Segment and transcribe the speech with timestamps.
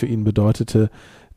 [0.00, 0.90] für ihn bedeutete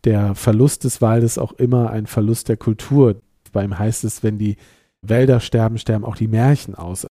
[0.06, 3.22] der Verlust des Waldes auch immer ein Verlust der Kultur.
[3.52, 4.58] Bei ihm heißt es, wenn die
[5.02, 7.06] Wälder sterben, sterben auch die Märchen aus.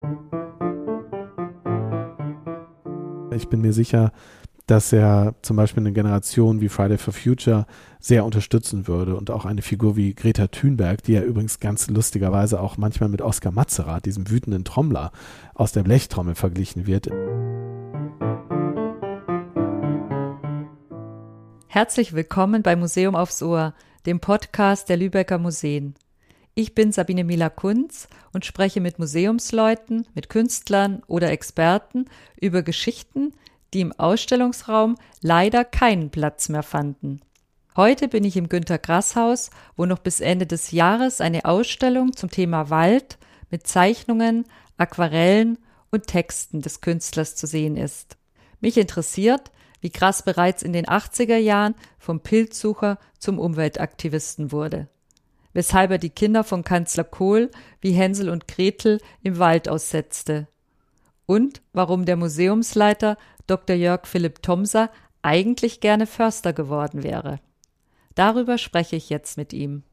[3.36, 4.11] Ich bin mir sicher,
[4.68, 7.65] dass er zum Beispiel eine Generation wie Friday for Future
[7.99, 12.61] sehr unterstützen würde und auch eine Figur wie Greta Thunberg, die ja übrigens ganz lustigerweise
[12.61, 15.11] auch manchmal mit Oskar Matzerath, diesem wütenden Trommler
[15.54, 17.09] aus der Blechtrommel verglichen wird.
[21.73, 23.73] Herzlich willkommen bei Museum aufs Ohr,
[24.05, 25.95] dem Podcast der Lübecker Museen.
[26.53, 32.09] Ich bin Sabine Mila-Kunz und spreche mit Museumsleuten, mit Künstlern oder Experten
[32.41, 33.34] über Geschichten,
[33.73, 37.21] die im Ausstellungsraum leider keinen Platz mehr fanden.
[37.77, 42.17] Heute bin ich im Günter Grass Haus, wo noch bis Ende des Jahres eine Ausstellung
[42.17, 43.17] zum Thema Wald
[43.49, 44.43] mit Zeichnungen,
[44.76, 45.57] Aquarellen
[45.90, 48.17] und Texten des Künstlers zu sehen ist.
[48.59, 49.51] Mich interessiert,
[49.82, 54.87] wie Grass bereits in den 80er Jahren vom Pilzsucher zum Umweltaktivisten wurde.
[55.54, 57.51] Weshalb er die Kinder von Kanzler Kohl
[57.82, 60.48] wie Hänsel und Gretel im Wald aussetzte.
[61.26, 63.76] Und warum der Museumsleiter Dr.
[63.76, 64.90] Jörg Philipp Thomser
[65.22, 67.40] eigentlich gerne Förster geworden wäre.
[68.16, 69.84] Darüber spreche ich jetzt mit ihm.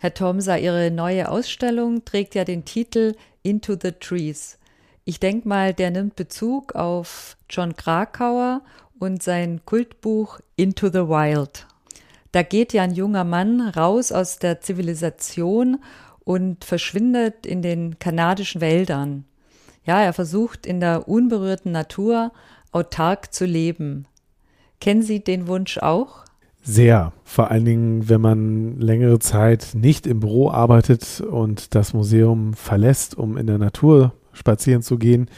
[0.00, 4.58] Herr Thomser, Ihre neue Ausstellung trägt ja den Titel Into the Trees.
[5.08, 8.60] Ich denke mal, der nimmt Bezug auf John Krakauer
[8.98, 11.66] und sein Kultbuch Into the Wild.
[12.32, 15.78] Da geht ja ein junger Mann raus aus der Zivilisation
[16.26, 19.24] und verschwindet in den kanadischen Wäldern.
[19.86, 22.30] Ja, er versucht in der unberührten Natur
[22.72, 24.04] autark zu leben.
[24.78, 26.26] Kennen Sie den Wunsch auch?
[26.62, 27.14] Sehr.
[27.24, 33.16] Vor allen Dingen, wenn man längere Zeit nicht im Büro arbeitet und das Museum verlässt,
[33.16, 35.28] um in der Natur spazieren zu gehen,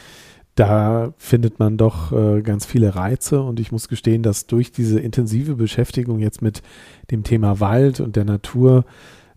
[0.55, 4.99] da findet man doch äh, ganz viele Reize und ich muss gestehen, dass durch diese
[4.99, 6.61] intensive Beschäftigung jetzt mit
[7.09, 8.85] dem Thema Wald und der Natur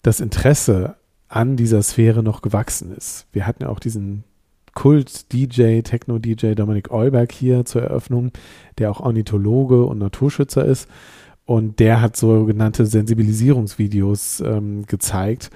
[0.02, 0.97] das Interesse
[1.28, 3.26] an dieser Sphäre noch gewachsen ist.
[3.32, 4.25] Wir hatten ja auch diesen
[4.75, 8.32] Kult-DJ, Techno-DJ Dominik Euberg hier zur Eröffnung,
[8.78, 10.88] der auch Ornithologe und Naturschützer ist.
[11.46, 15.50] Und der hat sogenannte Sensibilisierungsvideos ähm, gezeigt.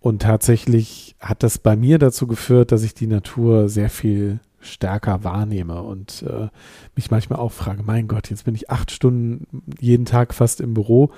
[0.00, 5.24] Und tatsächlich hat das bei mir dazu geführt, dass ich die Natur sehr viel stärker
[5.24, 6.48] wahrnehme und äh,
[6.96, 9.46] mich manchmal auch frage, mein Gott, jetzt bin ich acht Stunden
[9.78, 11.10] jeden Tag fast im Büro,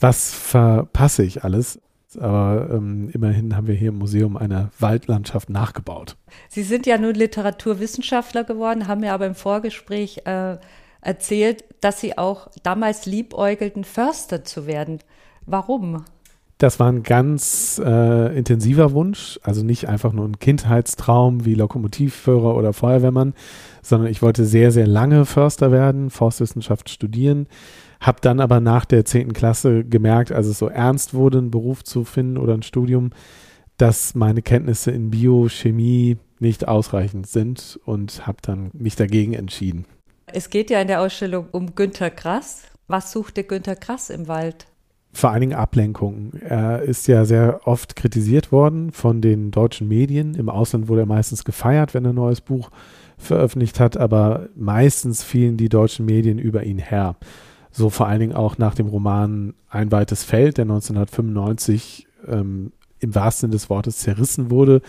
[0.00, 1.78] was verpasse ich alles?
[2.18, 6.16] Aber ähm, immerhin haben wir hier im Museum eine Waldlandschaft nachgebaut.
[6.48, 10.56] Sie sind ja nun Literaturwissenschaftler geworden, haben mir aber im Vorgespräch äh,
[11.02, 15.00] erzählt, dass Sie auch damals liebäugelten, Förster zu werden.
[15.44, 16.04] Warum?
[16.58, 22.56] Das war ein ganz äh, intensiver Wunsch, also nicht einfach nur ein Kindheitstraum wie Lokomotivführer
[22.56, 23.34] oder Feuerwehrmann,
[23.82, 27.46] sondern ich wollte sehr, sehr lange Förster werden, Forstwissenschaft studieren,
[28.00, 31.84] habe dann aber nach der zehnten Klasse gemerkt, als es so ernst wurde, einen Beruf
[31.84, 33.10] zu finden oder ein Studium,
[33.76, 39.84] dass meine Kenntnisse in Biochemie nicht ausreichend sind und habe dann mich dagegen entschieden.
[40.24, 42.62] Es geht ja in der Ausstellung um Günter Grass.
[42.88, 44.66] Was suchte Günter Grass im Wald?
[45.16, 46.32] Vor allen Dingen Ablenkung.
[46.40, 50.34] Er ist ja sehr oft kritisiert worden von den deutschen Medien.
[50.34, 52.70] Im Ausland wurde er meistens gefeiert, wenn er ein neues Buch
[53.16, 57.16] veröffentlicht hat, aber meistens fielen die deutschen Medien über ihn her.
[57.70, 63.14] So vor allen Dingen auch nach dem Roman Ein weites Feld, der 1995 ähm, im
[63.14, 64.82] wahrsten Sinne des Wortes zerrissen wurde.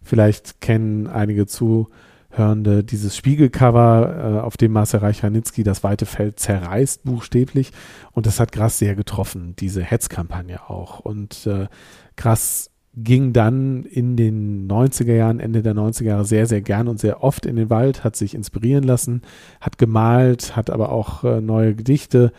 [0.00, 1.88] Vielleicht kennen einige zu
[2.34, 7.72] Hörende dieses Spiegelcover, äh, auf dem Marcel Reich-Ranitzky das weite Feld zerreißt, buchstäblich.
[8.12, 11.00] Und das hat Grass sehr getroffen, diese Hetzkampagne auch.
[11.00, 11.66] Und äh,
[12.16, 16.98] Grass ging dann in den 90er Jahren, Ende der 90er Jahre sehr, sehr gern und
[16.98, 19.22] sehr oft in den Wald, hat sich inspirieren lassen,
[19.60, 22.32] hat gemalt, hat aber auch äh, neue Gedichte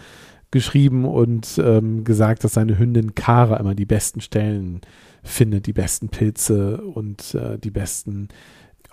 [0.51, 4.81] geschrieben und ähm, gesagt, dass seine Hündin Kara immer die besten Stellen
[5.23, 8.28] findet, die besten Pilze und äh, die besten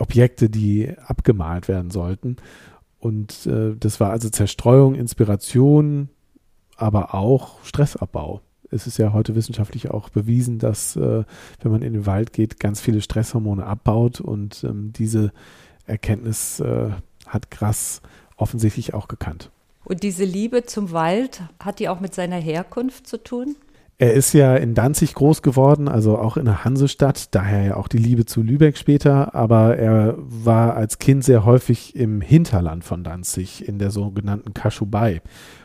[0.01, 2.37] Objekte, die abgemalt werden sollten.
[2.99, 6.11] Und äh, das war also Zerstreuung, Inspiration,
[6.77, 8.41] aber auch Stressabbau.
[8.71, 11.25] Es ist ja heute wissenschaftlich auch bewiesen, dass äh,
[11.61, 15.33] wenn man in den Wald geht, ganz viele Stresshormone abbaut und ähm, diese
[15.87, 16.91] Erkenntnis äh,
[17.27, 18.01] hat Grass
[18.37, 19.51] offensichtlich auch gekannt.
[19.85, 23.57] Und diese Liebe zum Wald, hat die auch mit seiner Herkunft zu tun?
[24.01, 27.87] Er ist ja in Danzig groß geworden, also auch in der Hansestadt, daher ja auch
[27.87, 33.05] die Liebe zu Lübeck später, aber er war als Kind sehr häufig im Hinterland von
[33.05, 35.21] Danzig, in der sogenannten Kaschubei.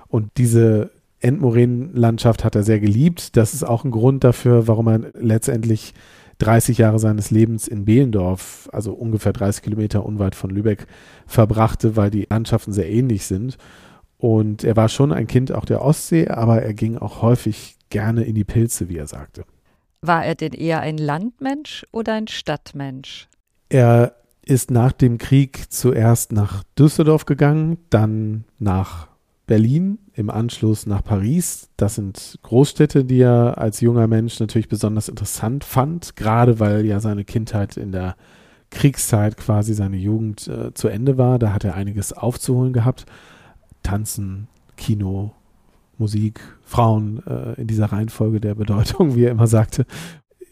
[0.10, 0.92] Und diese
[1.22, 3.38] Endmoränenlandschaft hat er sehr geliebt.
[3.38, 5.94] Das ist auch ein Grund dafür, warum er letztendlich
[6.40, 10.88] 30 Jahre seines Lebens in Behlendorf, also ungefähr 30 Kilometer unweit von Lübeck,
[11.26, 13.58] verbrachte, weil die Landschaften sehr ähnlich sind.
[14.18, 18.24] Und er war schon ein Kind auch der Ostsee, aber er ging auch häufig gerne
[18.24, 19.46] in die Pilze, wie er sagte.
[20.02, 23.28] War er denn eher ein Landmensch oder ein Stadtmensch?
[23.70, 24.16] Er
[24.46, 29.08] ist nach dem Krieg zuerst nach Düsseldorf gegangen, dann nach
[29.48, 31.70] Berlin, im Anschluss nach Paris.
[31.78, 37.00] Das sind Großstädte, die er als junger Mensch natürlich besonders interessant fand, gerade weil ja
[37.00, 38.16] seine Kindheit in der
[38.72, 41.40] Kriegszeit quasi seine Jugend äh, zu Ende war.
[41.40, 43.06] Da hat er einiges aufzuholen gehabt.
[43.84, 44.48] Tanzen,
[44.78, 45.34] Kino,
[46.00, 49.86] Musik, Frauen äh, in dieser Reihenfolge der Bedeutung, wie er immer sagte.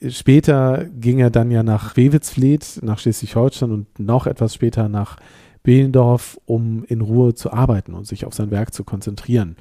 [0.10, 5.18] Später ging er dann ja nach Rewitzfleet, nach Schleswig-Holstein und noch etwas später nach
[5.63, 9.56] Behlendorf, um in Ruhe zu arbeiten und sich auf sein Werk zu konzentrieren.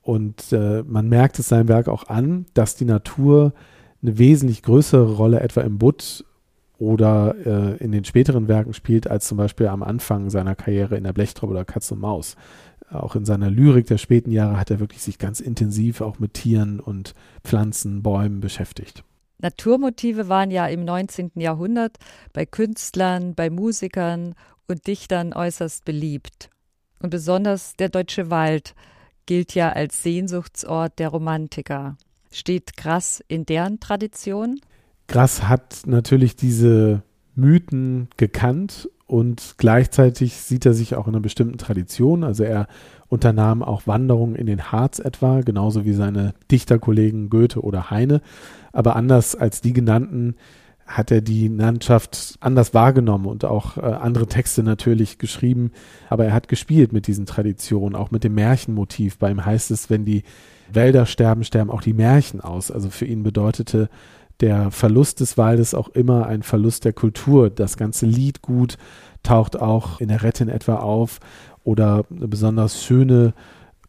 [0.00, 3.52] Und äh, man merkt es seinem Werk auch an, dass die Natur
[4.02, 6.24] eine wesentlich größere Rolle etwa im Butt
[6.78, 11.04] oder äh, in den späteren Werken spielt, als zum Beispiel am Anfang seiner Karriere in
[11.04, 12.36] der Blechtraube oder Katz und Maus.
[13.02, 16.34] Auch in seiner Lyrik der späten Jahre hat er wirklich sich ganz intensiv auch mit
[16.34, 19.04] Tieren und Pflanzen, Bäumen beschäftigt.
[19.38, 21.32] Naturmotive waren ja im 19.
[21.36, 21.98] Jahrhundert
[22.32, 24.34] bei Künstlern, bei Musikern
[24.68, 26.50] und Dichtern äußerst beliebt.
[27.00, 28.74] Und besonders der deutsche Wald
[29.26, 31.96] gilt ja als Sehnsuchtsort der Romantiker.
[32.30, 34.60] Steht Grass in deren Tradition?
[35.08, 37.02] Grass hat natürlich diese
[37.34, 42.24] Mythen gekannt und gleichzeitig sieht er sich auch in einer bestimmten Tradition.
[42.24, 42.66] Also er
[43.08, 48.22] unternahm auch Wanderungen in den Harz etwa, genauso wie seine Dichterkollegen Goethe oder Heine.
[48.72, 50.36] Aber anders als die genannten
[50.86, 55.70] hat er die Landschaft anders wahrgenommen und auch äh, andere Texte natürlich geschrieben.
[56.10, 59.18] Aber er hat gespielt mit diesen Traditionen, auch mit dem Märchenmotiv.
[59.18, 60.24] Bei ihm heißt es, wenn die
[60.72, 62.70] Wälder sterben, sterben auch die Märchen aus.
[62.70, 63.88] Also für ihn bedeutete
[64.40, 67.50] der Verlust des Waldes auch immer ein Verlust der Kultur.
[67.50, 68.76] Das ganze Liedgut
[69.22, 71.20] taucht auch in der Rettin etwa auf
[71.62, 73.34] oder eine besonders schöne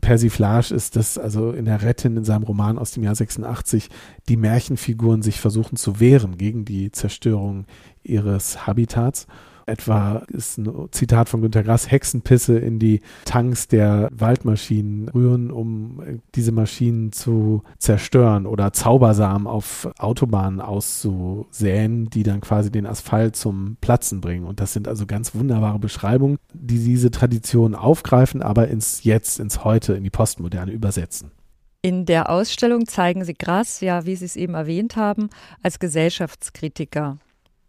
[0.02, 3.90] Persiflage ist, dass also in der Rettin in seinem Roman aus dem Jahr 86
[4.30, 7.66] die Märchenfiguren sich versuchen zu wehren gegen die Zerstörung
[8.04, 9.26] ihres Habitats.
[9.68, 16.22] Etwa ist ein Zitat von Günter Grass, Hexenpisse in die Tanks der Waldmaschinen rühren, um
[16.36, 23.78] diese Maschinen zu zerstören oder Zaubersamen auf Autobahnen auszusäen, die dann quasi den Asphalt zum
[23.82, 24.46] Platzen bringen.
[24.46, 29.64] Und das sind also ganz wunderbare Beschreibungen, die diese Tradition aufgreifen, aber ins Jetzt, ins
[29.64, 31.32] Heute, in die Postmoderne übersetzen.
[31.82, 35.30] In der Ausstellung zeigen Sie Grass, ja, wie Sie es eben erwähnt haben,
[35.62, 37.20] als Gesellschaftskritiker.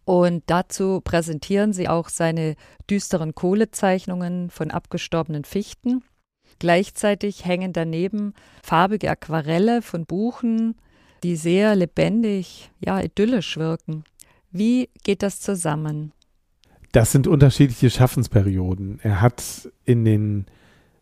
[0.07, 2.55] Und dazu präsentieren sie auch seine
[2.89, 6.05] düsteren Kohlezeichnungen von abgestorbenen Fichten.
[6.61, 8.33] Gleichzeitig hängen daneben
[8.63, 10.77] farbige Aquarelle von Buchen,
[11.25, 14.05] die sehr lebendig, ja, idyllisch wirken.
[14.53, 16.13] Wie geht das zusammen?
[16.93, 19.01] Das sind unterschiedliche Schaffensperioden.
[19.03, 20.47] Er hat in den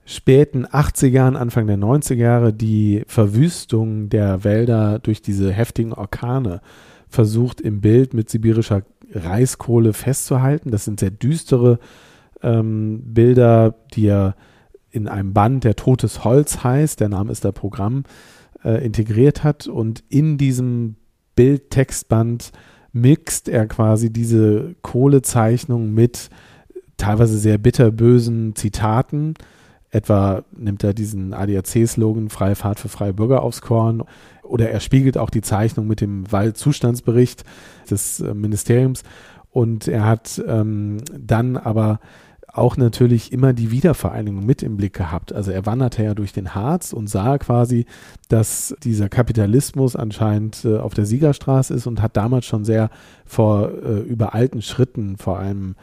[0.06, 6.62] späten 80ern, Anfang der 90er Jahre die Verwüstung der Wälder durch diese heftigen Orkane
[7.14, 8.82] versucht im Bild mit sibirischer
[9.14, 10.70] Reiskohle festzuhalten.
[10.70, 11.78] Das sind sehr düstere
[12.42, 14.34] ähm, Bilder, die er
[14.90, 18.04] in einem Band, der Totes Holz heißt, der Name ist da Programm,
[18.64, 19.66] äh, integriert hat.
[19.66, 20.96] Und in diesem
[21.34, 22.52] Bildtextband
[22.92, 26.30] mixt er quasi diese Kohlezeichnung mit
[26.96, 29.34] teilweise sehr bitterbösen Zitaten.
[29.90, 34.04] Etwa nimmt er diesen ADAC-Slogan Freie Fahrt für freie Bürger aufs Korn
[34.44, 37.44] oder er spiegelt auch die Zeichnung mit dem Waldzustandsbericht
[37.90, 39.02] des äh, Ministeriums.
[39.50, 42.00] Und er hat ähm, dann aber
[42.54, 45.32] auch natürlich immer die Wiedervereinigung mit im Blick gehabt.
[45.32, 47.84] Also er wanderte ja durch den Harz und sah quasi,
[48.28, 52.90] dass dieser Kapitalismus anscheinend äh, auf der Siegerstraße ist und hat damals schon sehr
[53.26, 55.74] vor äh, übereilten Schritten, vor allem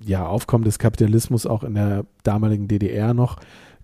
[0.00, 3.38] ja Aufkommen des Kapitalismus auch in der damaligen DDR noch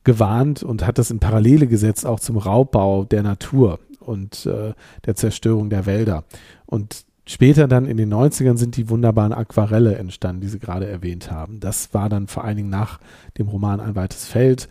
[0.05, 4.75] gewarnt und hat das in Parallele gesetzt auch zum Raubbau der Natur und äh,
[5.07, 6.25] der Zerstörung der Wälder.
[6.67, 11.31] Und später dann in den 90ern sind die wunderbaren Aquarelle entstanden, die Sie gerade erwähnt
[11.31, 11.61] haben.
[11.61, 13.01] Das war dann vor allen Dingen nach
[13.39, 14.69] dem Roman Ein weites Feld,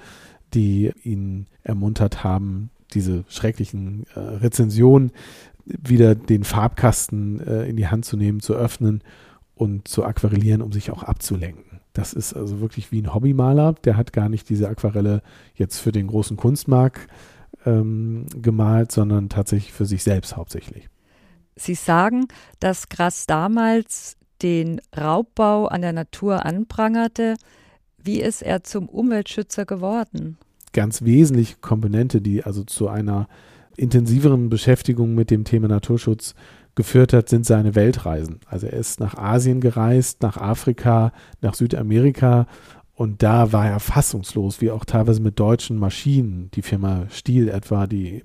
[0.54, 5.12] die ihn ermuntert haben, diese schrecklichen äh, Rezensionen
[5.66, 9.02] wieder den Farbkasten äh, in die Hand zu nehmen, zu öffnen
[9.56, 11.80] und zu aquarellieren, um sich auch abzulenken.
[11.94, 13.76] Das ist also wirklich wie ein Hobbymaler.
[13.84, 15.22] Der hat gar nicht diese Aquarelle
[15.56, 17.08] jetzt für den großen Kunstmarkt
[17.66, 20.90] ähm, gemalt, sondern tatsächlich für sich selbst hauptsächlich.
[21.56, 22.28] Sie sagen,
[22.60, 27.36] dass Grass damals den Raubbau an der Natur anprangerte.
[28.04, 30.38] Wie ist er zum Umweltschützer geworden?
[30.74, 33.28] Ganz wesentliche Komponente, die also zu einer
[33.78, 36.34] intensiveren Beschäftigung mit dem Thema Naturschutz
[36.76, 38.40] geführt hat, sind seine Weltreisen.
[38.46, 42.48] Also er ist nach Asien gereist, nach Afrika, nach Südamerika
[43.02, 47.88] und da war er fassungslos, wie auch teilweise mit deutschen Maschinen, die Firma Stiel etwa,
[47.88, 48.22] die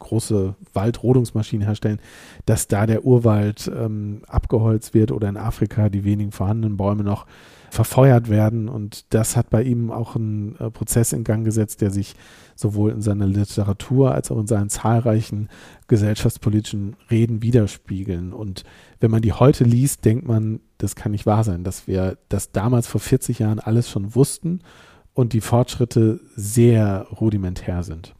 [0.00, 2.00] große Waldrodungsmaschinen herstellen,
[2.44, 7.24] dass da der Urwald ähm, abgeholzt wird oder in Afrika die wenigen vorhandenen Bäume noch
[7.70, 8.68] verfeuert werden.
[8.68, 12.14] Und das hat bei ihm auch einen äh, Prozess in Gang gesetzt, der sich
[12.54, 15.48] sowohl in seiner Literatur als auch in seinen zahlreichen
[15.88, 18.32] gesellschaftspolitischen Reden widerspiegeln.
[18.32, 18.64] Und
[18.98, 22.52] wenn man die heute liest, denkt man, das kann nicht wahr sein, dass wir das
[22.52, 24.60] damals vor 40 Jahren alles schon wussten
[25.14, 28.14] und die Fortschritte sehr rudimentär sind.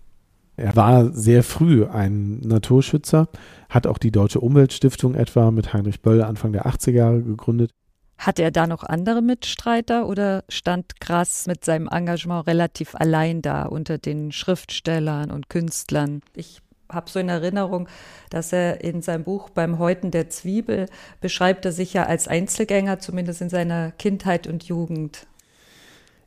[0.57, 3.29] Er war sehr früh ein Naturschützer,
[3.71, 7.71] hat auch die Deutsche Umweltstiftung etwa mit Heinrich Böll Anfang der 80er Jahre gegründet.
[8.21, 13.63] Hat er da noch andere Mitstreiter oder stand Grass mit seinem Engagement relativ allein da
[13.63, 16.21] unter den Schriftstellern und Künstlern?
[16.35, 16.61] Ich
[16.91, 17.89] habe so in Erinnerung,
[18.29, 20.85] dass er in seinem Buch beim Häuten der Zwiebel
[21.23, 25.27] beschreibt er sich ja als Einzelgänger, zumindest in seiner Kindheit und Jugend.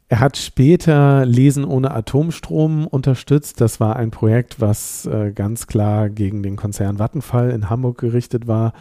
[0.10, 3.62] Er hat später Lesen ohne Atomstrom unterstützt.
[3.62, 8.48] Das war ein Projekt, was äh, ganz klar gegen den Konzern Vattenfall in Hamburg gerichtet
[8.48, 8.74] war.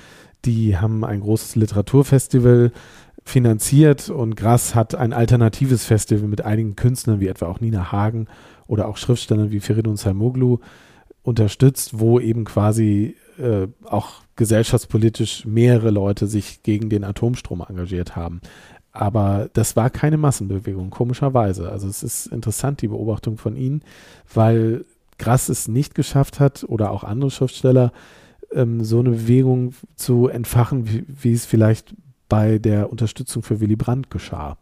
[0.45, 2.73] Die haben ein großes Literaturfestival
[3.25, 8.27] finanziert und Grass hat ein alternatives Festival mit einigen Künstlern, wie etwa auch Nina Hagen
[8.67, 10.59] oder auch Schriftstellern wie Feridun Saimoglu
[11.23, 18.41] unterstützt, wo eben quasi äh, auch gesellschaftspolitisch mehrere Leute sich gegen den Atomstrom engagiert haben.
[18.93, 21.71] Aber das war keine Massenbewegung, komischerweise.
[21.71, 23.83] Also es ist interessant, die Beobachtung von Ihnen,
[24.35, 24.85] weil
[25.19, 27.93] Grass es nicht geschafft hat oder auch andere Schriftsteller,
[28.55, 31.95] ähm, so eine Bewegung zu entfachen, wie, wie es vielleicht
[32.29, 34.57] bei der Unterstützung für Willy Brandt geschah.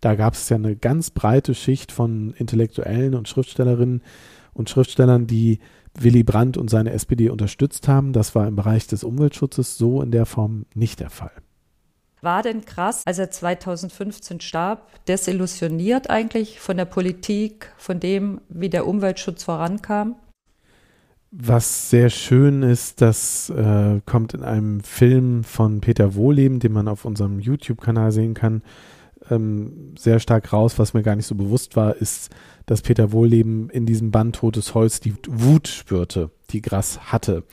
[0.00, 4.02] Da gab es ja eine ganz breite Schicht von Intellektuellen und Schriftstellerinnen
[4.52, 5.60] und Schriftstellern, die
[5.94, 8.12] Willy Brandt und seine SPD unterstützt haben.
[8.12, 11.32] Das war im Bereich des Umweltschutzes so in der Form nicht der Fall.
[12.20, 18.70] War denn krass, als er 2015 starb, desillusioniert eigentlich von der Politik, von dem, wie
[18.70, 20.16] der Umweltschutz vorankam?
[21.34, 26.88] Was sehr schön ist, das äh, kommt in einem Film von Peter Wohleben, den man
[26.88, 28.60] auf unserem YouTube-Kanal sehen kann,
[29.30, 30.78] ähm, sehr stark raus.
[30.78, 32.28] Was mir gar nicht so bewusst war, ist,
[32.66, 37.44] dass Peter Wohleben in diesem Band Totes Holz die Wut spürte, die Grass hatte.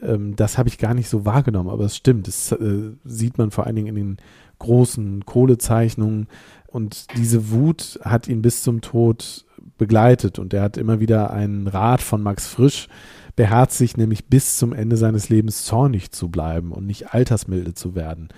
[0.00, 2.28] Ähm, das habe ich gar nicht so wahrgenommen, aber es stimmt.
[2.28, 4.16] Das äh, sieht man vor allen Dingen in den
[4.60, 6.28] großen Kohlezeichnungen.
[6.68, 9.44] Und diese Wut hat ihn bis zum Tod
[9.76, 12.88] begleitet und er hat immer wieder einen Rat von Max Frisch
[13.36, 18.28] beherzigt, nämlich bis zum Ende seines Lebens zornig zu bleiben und nicht altersmilde zu werden.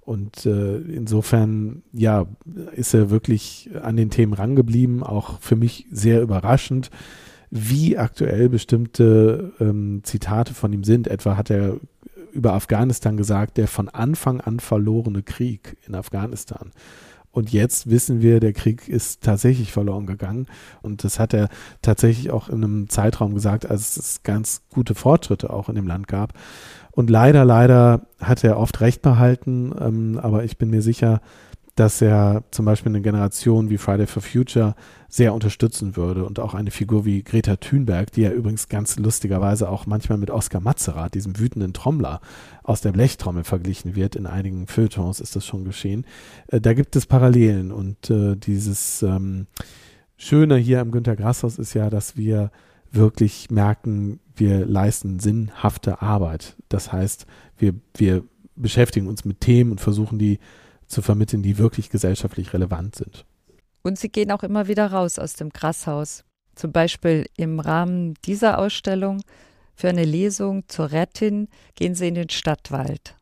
[0.00, 2.26] Und äh, insofern, ja,
[2.74, 6.90] ist er wirklich an den Themen rangeblieben, auch für mich sehr überraschend,
[7.50, 11.08] wie aktuell bestimmte ähm, Zitate von ihm sind.
[11.08, 11.78] Etwa hat er
[12.32, 16.70] über Afghanistan gesagt, der von Anfang an verlorene Krieg in Afghanistan.
[17.34, 20.46] Und jetzt wissen wir, der Krieg ist tatsächlich verloren gegangen.
[20.82, 21.48] Und das hat er
[21.82, 26.06] tatsächlich auch in einem Zeitraum gesagt, als es ganz gute Fortschritte auch in dem Land
[26.06, 26.34] gab.
[26.92, 29.74] Und leider, leider hat er oft Recht behalten.
[29.80, 31.20] Ähm, aber ich bin mir sicher,
[31.74, 34.76] dass er zum Beispiel eine Generation wie Friday for Future
[35.08, 39.68] sehr unterstützen würde und auch eine Figur wie Greta Thunberg, die ja übrigens ganz lustigerweise
[39.68, 42.20] auch manchmal mit Oskar Matzerath, diesem wütenden Trommler
[42.62, 44.14] aus der Blechtrommel verglichen wird.
[44.14, 46.06] In einigen Feuilletons ist das schon geschehen.
[46.48, 49.46] Äh, da gibt es Parallelen und äh, dieses ähm,
[50.16, 52.50] Schöne hier am Günter Grasshaus ist ja, dass wir
[52.92, 56.56] wirklich merken, wir leisten sinnhafte Arbeit.
[56.68, 57.26] Das heißt,
[57.58, 58.22] wir, wir
[58.54, 60.38] beschäftigen uns mit Themen und versuchen die
[60.94, 63.26] zu vermitteln, die wirklich gesellschaftlich relevant sind.
[63.82, 66.24] Und Sie gehen auch immer wieder raus aus dem Grasshaus.
[66.54, 69.20] Zum Beispiel im Rahmen dieser Ausstellung
[69.74, 73.16] für eine Lesung zur Rettin gehen Sie in den Stadtwald.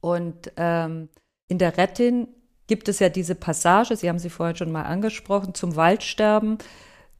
[0.00, 1.08] Und ähm,
[1.48, 2.28] in der Rettin
[2.66, 6.58] gibt es ja diese Passage, Sie haben sie vorhin schon mal angesprochen, zum Waldsterben,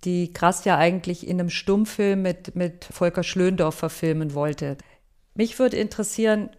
[0.05, 4.77] die Grass ja eigentlich in einem Stummfilm mit, mit Volker Schlöndorff verfilmen wollte.
[5.35, 6.51] Mich würde interessieren,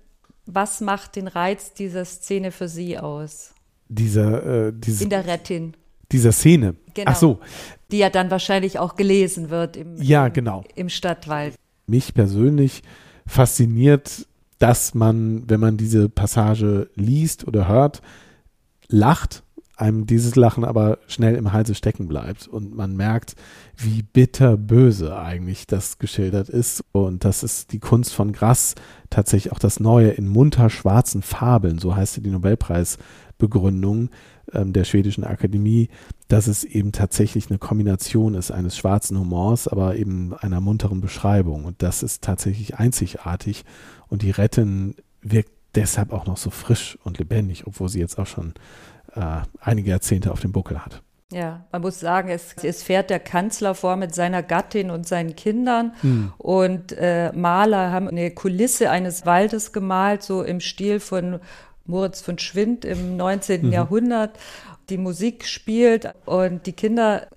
[0.45, 3.53] was macht den Reiz dieser Szene für Sie aus?
[3.89, 5.75] Dieser, äh, dieses, In der Rettin.
[6.11, 6.75] Dieser Szene.
[6.93, 7.11] Genau.
[7.11, 7.39] Ach so.
[7.91, 10.63] Die ja dann wahrscheinlich auch gelesen wird im, ja, genau.
[10.75, 11.55] im Stadtwald.
[11.87, 12.83] Mich persönlich
[13.25, 14.27] fasziniert,
[14.59, 18.01] dass man, wenn man diese Passage liest oder hört,
[18.87, 19.43] lacht
[19.81, 23.35] einem dieses Lachen aber schnell im Halse stecken bleibt und man merkt,
[23.75, 26.83] wie bitterböse eigentlich das geschildert ist.
[26.91, 28.75] Und das ist die Kunst von Grass,
[29.09, 34.09] tatsächlich auch das Neue in munter schwarzen Fabeln, so heißt die Nobelpreisbegründung,
[34.53, 35.89] ähm, der schwedischen Akademie,
[36.27, 41.65] dass es eben tatsächlich eine Kombination ist eines schwarzen Humors, aber eben einer munteren Beschreibung.
[41.65, 43.65] Und das ist tatsächlich einzigartig.
[44.07, 48.27] Und die Rettin wirkt deshalb auch noch so frisch und lebendig, obwohl sie jetzt auch
[48.27, 48.53] schon
[49.15, 51.01] äh, einige Jahrzehnte auf dem Buckel hat.
[51.31, 55.37] Ja, man muss sagen, es, es, fährt der Kanzler vor mit seiner Gattin und seinen
[55.37, 56.33] Kindern hm.
[56.37, 61.39] und äh, Maler haben eine Kulisse eines Waldes gemalt, so im Stil von
[61.85, 63.67] Moritz von Schwind im 19.
[63.67, 63.71] Mhm.
[63.71, 64.37] Jahrhundert.
[64.89, 67.27] Die Musik spielt und die Kinder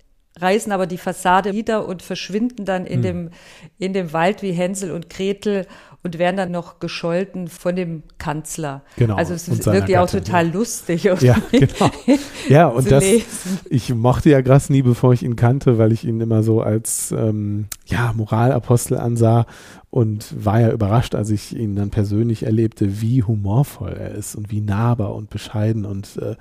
[0.41, 3.03] reißen aber die Fassade wieder und verschwinden dann in, mhm.
[3.03, 3.31] dem,
[3.79, 5.67] in dem Wald wie Hänsel und Gretel
[6.05, 8.83] und werden dann noch gescholten von dem Kanzler.
[8.97, 9.17] Genau.
[9.17, 11.05] Also es ist wirklich auch total lustig.
[11.05, 11.17] Ja,
[11.51, 11.91] genau.
[12.49, 13.03] Ja, und das,
[13.71, 17.11] ich mochte ja Grass nie, bevor ich ihn kannte, weil ich ihn immer so als
[17.11, 19.47] ähm, ja, Moralapostel ansah
[19.95, 24.51] und war ja überrascht, als ich ihn dann persönlich erlebte, wie humorvoll er ist und
[24.51, 26.35] wie nahbar und bescheiden und äh,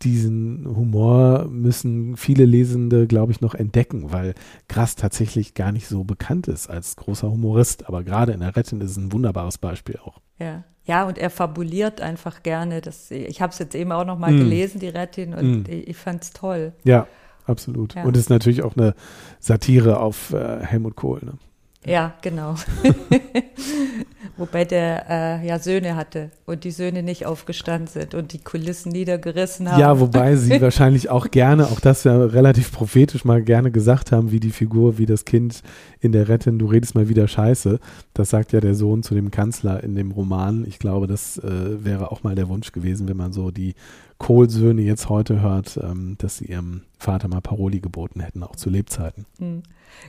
[0.00, 4.32] diesen Humor müssen viele Lesende, glaube ich, noch entdecken, weil
[4.70, 7.88] Grass tatsächlich gar nicht so bekannt ist als großer Humorist.
[7.88, 10.22] Aber gerade in der Rettin ist es ein wunderbares Beispiel auch.
[10.38, 10.64] Ja.
[10.86, 12.80] Ja, und er fabuliert einfach gerne.
[12.80, 14.38] Das, ich habe es jetzt eben auch noch mal mm.
[14.38, 15.70] gelesen, die Rettin, und mm.
[15.70, 16.72] ich, ich fand es toll.
[16.84, 17.06] Ja,
[17.46, 17.94] absolut.
[17.94, 18.04] Ja.
[18.04, 18.94] Und es ist natürlich auch eine
[19.40, 21.20] Satire auf äh, Helmut Kohl.
[21.22, 21.38] Ne?
[21.86, 22.54] Ja, genau.
[24.36, 28.90] Wobei der äh, ja Söhne hatte und die Söhne nicht aufgestanden sind und die Kulissen
[28.90, 29.80] niedergerissen haben.
[29.80, 34.32] Ja, wobei sie wahrscheinlich auch gerne, auch das ja relativ prophetisch mal gerne gesagt haben,
[34.32, 35.62] wie die Figur, wie das Kind
[36.00, 37.78] in der Rettin, du redest mal wieder Scheiße.
[38.12, 40.64] Das sagt ja der Sohn zu dem Kanzler in dem Roman.
[40.66, 43.74] Ich glaube, das äh, wäre auch mal der Wunsch gewesen, wenn man so die
[44.18, 48.68] Kohlsöhne jetzt heute hört, ähm, dass sie ihrem Vater mal Paroli geboten hätten, auch zu
[48.68, 49.26] Lebzeiten.
[49.38, 49.62] Mhm.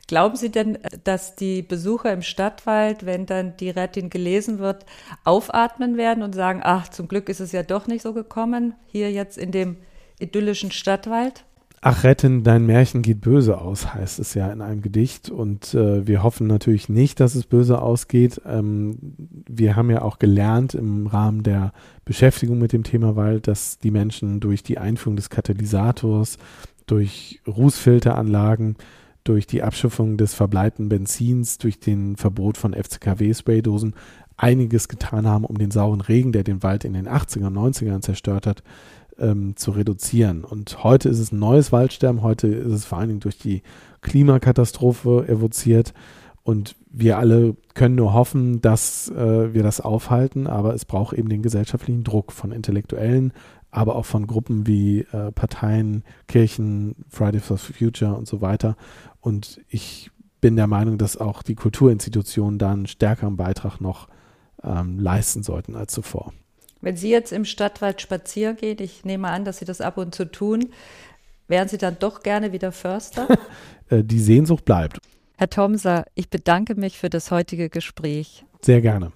[0.08, 4.86] Glauben Sie denn, dass die Besucher im Stadtwald, wenn dann die Rettin gelesen wird,
[5.24, 9.12] aufatmen werden und sagen, ach, zum Glück ist es ja doch nicht so gekommen, hier
[9.12, 9.78] jetzt in dem
[10.20, 11.46] idyllischen Stadtwald?
[11.88, 15.30] Ach, Rettin, dein Märchen geht böse aus, heißt es ja in einem Gedicht.
[15.30, 18.42] Und äh, wir hoffen natürlich nicht, dass es böse ausgeht.
[18.44, 18.98] Ähm,
[19.48, 21.74] wir haben ja auch gelernt im Rahmen der
[22.04, 26.40] Beschäftigung mit dem Thema Wald, dass die Menschen durch die Einführung des Katalysators,
[26.88, 28.78] durch Rußfilteranlagen,
[29.26, 33.96] durch die Abschiffung des verbleibten Benzins, durch den Verbot von FCKW-Spraydosen
[34.38, 38.02] einiges getan haben, um den sauren Regen, der den Wald in den 80er und 90ern
[38.02, 38.64] zerstört hat,
[39.18, 40.44] ähm, zu reduzieren.
[40.44, 43.64] Und heute ist es ein neues Waldsterben, heute ist es vor allen Dingen durch die
[44.02, 45.94] Klimakatastrophe evoziert.
[46.46, 51.28] Und wir alle können nur hoffen, dass äh, wir das aufhalten, aber es braucht eben
[51.28, 53.34] den gesellschaftlichen Druck von Intellektuellen,
[53.72, 58.78] aber auch von Gruppen wie äh, Parteien, Kirchen, Friday for Future und so weiter.
[59.22, 64.08] Und ich bin der Meinung, dass auch die Kulturinstitutionen da einen stärkeren Beitrag noch
[64.64, 66.32] ähm, leisten sollten als zuvor.
[66.80, 70.14] Wenn Sie jetzt im Stadtwald spazieren gehen, ich nehme an, dass Sie das ab und
[70.14, 70.70] zu tun,
[71.48, 73.28] wären Sie dann doch gerne wieder Förster?
[73.88, 75.00] Äh, die Sehnsucht bleibt.
[75.38, 78.46] Herr Thomser, ich bedanke mich für das heutige Gespräch.
[78.62, 79.12] Sehr gerne.